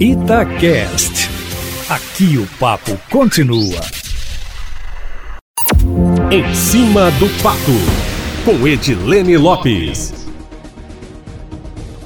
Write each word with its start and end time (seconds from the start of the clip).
Itacast. 0.00 1.28
Aqui 1.90 2.38
o 2.38 2.46
papo 2.60 2.96
continua. 3.10 3.80
Em 6.30 6.54
cima 6.54 7.10
do 7.18 7.28
papo, 7.42 7.72
com 8.44 8.64
Edilene 8.64 9.36
Lopes. 9.36 10.14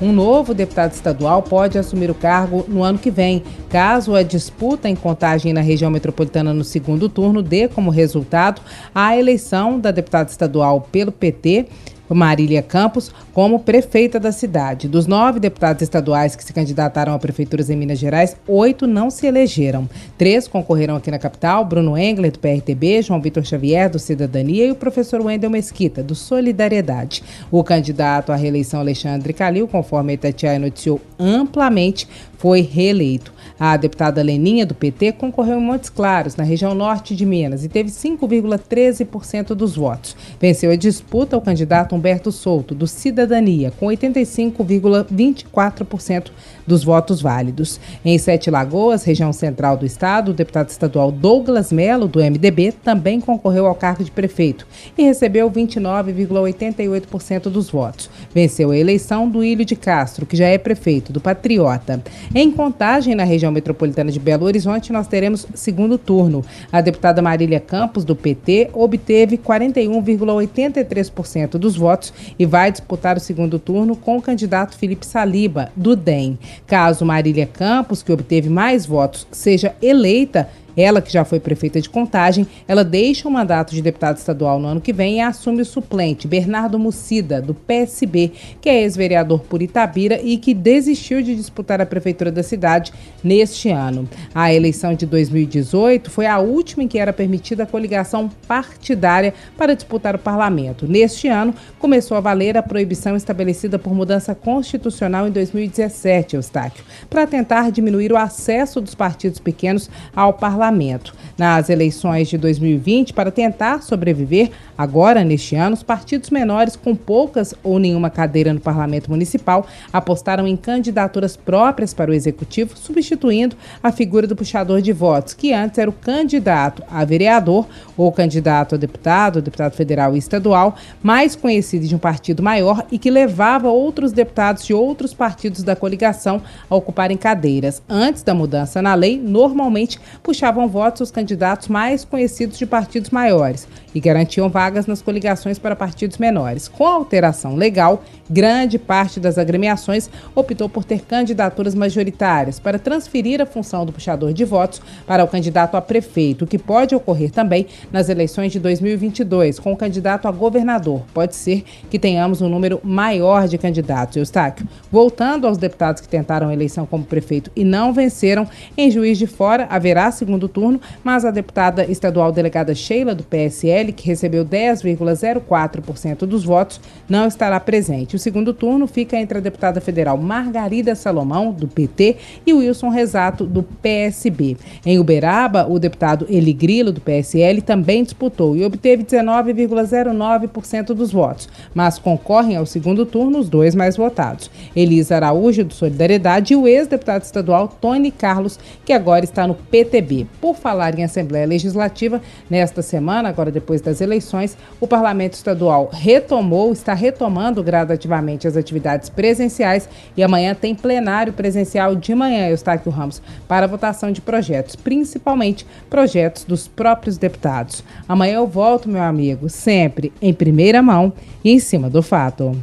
Um 0.00 0.10
novo 0.10 0.54
deputado 0.54 0.92
estadual 0.92 1.42
pode 1.42 1.76
assumir 1.76 2.10
o 2.10 2.14
cargo 2.14 2.64
no 2.66 2.82
ano 2.82 2.98
que 2.98 3.10
vem, 3.10 3.42
caso 3.68 4.14
a 4.14 4.22
disputa 4.22 4.88
em 4.88 4.96
contagem 4.96 5.52
na 5.52 5.60
região 5.60 5.90
metropolitana 5.90 6.54
no 6.54 6.64
segundo 6.64 7.10
turno 7.10 7.42
dê 7.42 7.68
como 7.68 7.90
resultado 7.90 8.62
a 8.94 9.14
eleição 9.18 9.78
da 9.78 9.90
deputada 9.90 10.30
estadual 10.30 10.80
pelo 10.90 11.12
PT 11.12 11.66
Marília 12.14 12.62
Campos 12.62 13.10
como 13.32 13.60
prefeita 13.60 14.20
da 14.20 14.32
cidade. 14.32 14.88
Dos 14.88 15.06
nove 15.06 15.40
deputados 15.40 15.82
estaduais 15.82 16.36
que 16.36 16.44
se 16.44 16.52
candidataram 16.52 17.14
a 17.14 17.18
prefeituras 17.18 17.70
em 17.70 17.76
Minas 17.76 17.98
Gerais, 17.98 18.36
oito 18.46 18.86
não 18.86 19.10
se 19.10 19.26
elegeram. 19.26 19.88
Três 20.18 20.46
concorreram 20.46 20.96
aqui 20.96 21.10
na 21.10 21.18
capital: 21.18 21.64
Bruno 21.64 21.96
Engler, 21.96 22.32
do 22.32 22.38
PRTB, 22.38 23.02
João 23.02 23.20
Vitor 23.20 23.44
Xavier, 23.44 23.88
do 23.88 23.98
Cidadania, 23.98 24.66
e 24.66 24.70
o 24.70 24.76
professor 24.76 25.20
Wendel 25.20 25.50
Mesquita, 25.50 26.02
do 26.02 26.14
Solidariedade. 26.14 27.22
O 27.50 27.62
candidato 27.64 28.32
à 28.32 28.36
reeleição, 28.36 28.80
Alexandre 28.80 29.32
Calil, 29.32 29.66
conforme 29.66 30.12
a 30.12 30.14
Itatiaia 30.14 30.58
noticiou 30.58 31.00
amplamente, 31.18 32.08
foi 32.42 32.60
reeleito. 32.60 33.32
A 33.56 33.76
deputada 33.76 34.20
Leninha, 34.20 34.66
do 34.66 34.74
PT, 34.74 35.12
concorreu 35.12 35.60
em 35.60 35.62
Montes 35.62 35.88
Claros, 35.88 36.34
na 36.34 36.42
região 36.42 36.74
norte 36.74 37.14
de 37.14 37.24
Minas, 37.24 37.64
e 37.64 37.68
teve 37.68 37.88
5,13% 37.88 39.54
dos 39.54 39.76
votos. 39.76 40.16
Venceu 40.40 40.72
a 40.72 40.76
disputa 40.76 41.36
o 41.36 41.40
candidato 41.40 41.94
Humberto 41.94 42.32
Souto, 42.32 42.74
do 42.74 42.88
Cidadania, 42.88 43.72
com 43.78 43.86
85,24% 43.86 46.32
dos 46.66 46.82
votos 46.82 47.22
válidos. 47.22 47.78
Em 48.04 48.18
Sete 48.18 48.50
Lagoas, 48.50 49.04
região 49.04 49.32
central 49.32 49.76
do 49.76 49.86
estado, 49.86 50.32
o 50.32 50.34
deputado 50.34 50.70
estadual 50.70 51.12
Douglas 51.12 51.70
Melo, 51.70 52.08
do 52.08 52.18
MDB, 52.18 52.72
também 52.72 53.20
concorreu 53.20 53.66
ao 53.66 53.76
cargo 53.76 54.02
de 54.02 54.10
prefeito 54.10 54.66
e 54.98 55.04
recebeu 55.04 55.48
29,88% 55.48 57.42
dos 57.42 57.70
votos. 57.70 58.10
Venceu 58.34 58.72
a 58.72 58.76
eleição 58.76 59.28
do 59.28 59.44
Ilho 59.44 59.64
de 59.64 59.76
Castro, 59.76 60.26
que 60.26 60.36
já 60.36 60.46
é 60.46 60.58
prefeito 60.58 61.12
do 61.12 61.20
Patriota. 61.20 62.02
Em 62.34 62.50
contagem 62.50 63.14
na 63.14 63.24
região 63.24 63.52
metropolitana 63.52 64.10
de 64.10 64.18
Belo 64.18 64.46
Horizonte, 64.46 64.90
nós 64.90 65.06
teremos 65.06 65.46
segundo 65.54 65.98
turno. 65.98 66.42
A 66.72 66.80
deputada 66.80 67.20
Marília 67.20 67.60
Campos, 67.60 68.06
do 68.06 68.16
PT, 68.16 68.70
obteve 68.72 69.36
41,83% 69.36 71.58
dos 71.58 71.76
votos 71.76 72.10
e 72.38 72.46
vai 72.46 72.72
disputar 72.72 73.18
o 73.18 73.20
segundo 73.20 73.58
turno 73.58 73.94
com 73.94 74.16
o 74.16 74.22
candidato 74.22 74.78
Felipe 74.78 75.04
Saliba, 75.04 75.70
do 75.76 75.94
DEM. 75.94 76.38
Caso 76.66 77.04
Marília 77.04 77.44
Campos, 77.44 78.02
que 78.02 78.10
obteve 78.10 78.48
mais 78.48 78.86
votos, 78.86 79.26
seja 79.30 79.74
eleita, 79.82 80.48
ela, 80.76 81.02
que 81.02 81.12
já 81.12 81.24
foi 81.24 81.38
prefeita 81.38 81.80
de 81.80 81.88
Contagem, 81.88 82.46
ela 82.66 82.84
deixa 82.84 83.28
o 83.28 83.30
mandato 83.30 83.74
de 83.74 83.82
deputado 83.82 84.16
estadual 84.16 84.58
no 84.58 84.68
ano 84.68 84.80
que 84.80 84.92
vem 84.92 85.16
e 85.16 85.20
assume 85.20 85.62
o 85.62 85.64
suplente, 85.64 86.26
Bernardo 86.26 86.78
Mucida, 86.78 87.40
do 87.40 87.54
PSB, 87.54 88.32
que 88.60 88.68
é 88.68 88.82
ex-vereador 88.82 89.40
por 89.40 89.60
Itabira 89.60 90.20
e 90.22 90.38
que 90.38 90.54
desistiu 90.54 91.22
de 91.22 91.34
disputar 91.34 91.80
a 91.80 91.86
prefeitura 91.86 92.32
da 92.32 92.42
cidade 92.42 92.92
neste 93.22 93.68
ano. 93.68 94.08
A 94.34 94.52
eleição 94.52 94.94
de 94.94 95.04
2018 95.04 96.10
foi 96.10 96.26
a 96.26 96.38
última 96.38 96.84
em 96.84 96.88
que 96.88 96.98
era 96.98 97.12
permitida 97.12 97.64
a 97.64 97.66
coligação 97.66 98.30
partidária 98.48 99.34
para 99.56 99.74
disputar 99.74 100.14
o 100.14 100.18
parlamento. 100.18 100.86
Neste 100.86 101.28
ano, 101.28 101.54
começou 101.78 102.16
a 102.16 102.20
valer 102.20 102.56
a 102.56 102.62
proibição 102.62 103.14
estabelecida 103.16 103.78
por 103.78 103.94
mudança 103.94 104.34
constitucional 104.34 105.28
em 105.28 105.30
2017, 105.30 106.36
Eustáquio, 106.36 106.84
para 107.10 107.26
tentar 107.26 107.70
diminuir 107.70 108.12
o 108.12 108.16
acesso 108.16 108.80
dos 108.80 108.94
partidos 108.94 109.38
pequenos 109.38 109.90
ao 110.14 110.32
parlamento 110.32 110.61
parlamento. 110.62 111.12
Nas 111.36 111.68
eleições 111.68 112.28
de 112.28 112.38
2020, 112.38 113.12
para 113.14 113.32
tentar 113.32 113.82
sobreviver, 113.82 114.50
agora 114.78 115.24
neste 115.24 115.56
ano, 115.56 115.74
os 115.74 115.82
partidos 115.82 116.30
menores 116.30 116.76
com 116.76 116.94
poucas 116.94 117.52
ou 117.64 117.80
nenhuma 117.80 118.10
cadeira 118.10 118.52
no 118.52 118.60
parlamento 118.60 119.10
municipal 119.10 119.66
apostaram 119.92 120.46
em 120.46 120.56
candidaturas 120.56 121.36
próprias 121.36 121.92
para 121.92 122.12
o 122.12 122.14
executivo, 122.14 122.76
substituindo 122.76 123.56
a 123.82 123.90
figura 123.90 124.26
do 124.26 124.36
puxador 124.36 124.80
de 124.80 124.92
votos, 124.92 125.34
que 125.34 125.52
antes 125.52 125.78
era 125.78 125.90
o 125.90 125.92
candidato 125.92 126.84
a 126.88 127.04
vereador 127.04 127.66
ou 127.96 128.12
candidato 128.12 128.76
a 128.76 128.78
deputado, 128.78 129.42
deputado 129.42 129.72
federal 129.72 130.14
e 130.14 130.18
estadual, 130.18 130.76
mais 131.02 131.34
conhecido 131.34 131.88
de 131.88 131.96
um 131.96 131.98
partido 131.98 132.42
maior 132.42 132.86
e 132.92 132.98
que 132.98 133.10
levava 133.10 133.68
outros 133.68 134.12
deputados 134.12 134.64
de 134.64 134.74
outros 134.74 135.12
partidos 135.12 135.64
da 135.64 135.74
coligação 135.74 136.40
a 136.70 136.76
ocuparem 136.76 137.16
cadeiras. 137.16 137.82
Antes 137.88 138.22
da 138.22 138.34
mudança 138.34 138.80
na 138.80 138.94
lei, 138.94 139.18
normalmente 139.18 139.98
puxava 140.22 140.51
davam 140.52 140.68
votos 140.68 141.00
aos 141.00 141.10
candidatos 141.10 141.68
mais 141.68 142.04
conhecidos 142.04 142.58
de 142.58 142.66
partidos 142.66 143.08
maiores 143.08 143.66
e 143.94 144.00
garantiam 144.00 144.50
vagas 144.50 144.86
nas 144.86 145.00
coligações 145.00 145.58
para 145.58 145.74
partidos 145.74 146.18
menores. 146.18 146.68
Com 146.68 146.86
a 146.86 146.92
alteração 146.92 147.56
legal, 147.56 148.04
grande 148.28 148.78
parte 148.78 149.18
das 149.18 149.38
agremiações 149.38 150.10
optou 150.34 150.68
por 150.68 150.84
ter 150.84 151.00
candidaturas 151.06 151.74
majoritárias 151.74 152.60
para 152.60 152.78
transferir 152.78 153.40
a 153.40 153.46
função 153.46 153.86
do 153.86 153.92
puxador 153.92 154.34
de 154.34 154.44
votos 154.44 154.82
para 155.06 155.24
o 155.24 155.28
candidato 155.28 155.74
a 155.74 155.80
prefeito, 155.80 156.44
o 156.44 156.46
que 156.46 156.58
pode 156.58 156.94
ocorrer 156.94 157.30
também 157.30 157.66
nas 157.90 158.10
eleições 158.10 158.52
de 158.52 158.60
2022 158.60 159.58
com 159.58 159.72
o 159.72 159.76
candidato 159.76 160.28
a 160.28 160.30
governador. 160.30 161.02
Pode 161.14 161.34
ser 161.34 161.64
que 161.90 161.98
tenhamos 161.98 162.42
um 162.42 162.48
número 162.48 162.78
maior 162.84 163.48
de 163.48 163.56
candidatos. 163.56 164.16
Eustáquio, 164.16 164.68
voltando 164.90 165.46
aos 165.46 165.56
deputados 165.56 166.02
que 166.02 166.08
tentaram 166.08 166.48
a 166.48 166.52
eleição 166.52 166.84
como 166.84 167.04
prefeito 167.04 167.50
e 167.56 167.64
não 167.64 167.92
venceram, 167.92 168.46
em 168.76 168.90
Juiz 168.90 169.16
de 169.16 169.26
Fora 169.26 169.66
haverá 169.70 170.10
segundo 170.10 170.41
turno, 170.48 170.80
mas 171.02 171.24
a 171.24 171.30
deputada 171.30 171.84
estadual 171.84 172.32
delegada 172.32 172.74
Sheila 172.74 173.14
do 173.14 173.22
PSL 173.22 173.92
que 173.92 174.06
recebeu 174.06 174.44
10,04% 174.44 176.26
dos 176.26 176.44
votos, 176.44 176.80
não 177.08 177.26
estará 177.26 177.58
presente. 177.60 178.16
O 178.16 178.18
segundo 178.18 178.52
turno 178.52 178.86
fica 178.86 179.16
entre 179.16 179.38
a 179.38 179.40
deputada 179.40 179.80
federal 179.80 180.16
Margarida 180.16 180.94
Salomão, 180.94 181.52
do 181.52 181.68
PT, 181.68 182.16
e 182.46 182.52
Wilson 182.52 182.88
Rezato, 182.88 183.44
do 183.46 183.62
PSB. 183.62 184.56
Em 184.84 184.98
Uberaba, 184.98 185.66
o 185.68 185.78
deputado 185.78 186.26
Eli 186.28 186.52
Grilo, 186.52 186.92
do 186.92 187.00
PSL, 187.00 187.62
também 187.62 188.02
disputou 188.02 188.56
e 188.56 188.64
obteve 188.64 189.04
19,09% 189.04 190.94
dos 190.94 191.12
votos, 191.12 191.48
mas 191.74 191.98
concorrem 191.98 192.56
ao 192.56 192.66
segundo 192.66 193.06
turno 193.06 193.38
os 193.38 193.48
dois 193.48 193.74
mais 193.74 193.96
votados. 193.96 194.50
Elisa 194.74 195.16
Araújo, 195.16 195.64
do 195.64 195.74
Solidariedade, 195.74 196.52
e 196.52 196.56
o 196.56 196.66
ex-deputado 196.66 197.22
estadual 197.22 197.68
Tony 197.68 198.10
Carlos, 198.10 198.58
que 198.84 198.92
agora 198.92 199.24
está 199.24 199.46
no 199.46 199.54
PTB. 199.54 200.26
Por 200.40 200.56
falar 200.56 200.98
em 200.98 201.04
Assembleia 201.04 201.46
Legislativa, 201.46 202.20
nesta 202.50 202.82
semana, 202.82 203.28
agora 203.28 203.50
depois 203.50 203.80
das 203.80 204.00
eleições, 204.00 204.56
o 204.80 204.86
Parlamento 204.86 205.34
Estadual 205.34 205.88
retomou, 205.92 206.72
está 206.72 206.94
retomando 206.94 207.62
gradativamente 207.62 208.48
as 208.48 208.56
atividades 208.56 209.08
presenciais 209.08 209.88
e 210.16 210.22
amanhã 210.22 210.54
tem 210.54 210.74
plenário 210.74 211.32
presencial 211.32 211.94
de 211.94 212.14
manhã, 212.14 212.48
Eustáquio 212.48 212.90
Ramos, 212.90 213.22
para 213.46 213.66
votação 213.66 214.10
de 214.10 214.20
projetos, 214.20 214.76
principalmente 214.76 215.66
projetos 215.88 216.44
dos 216.44 216.66
próprios 216.66 217.16
deputados. 217.16 217.84
Amanhã 218.08 218.34
eu 218.34 218.46
volto, 218.46 218.88
meu 218.88 219.02
amigo, 219.02 219.48
sempre 219.48 220.12
em 220.20 220.32
primeira 220.32 220.82
mão 220.82 221.12
e 221.44 221.52
em 221.52 221.58
cima 221.58 221.88
do 221.88 222.02
fato. 222.02 222.56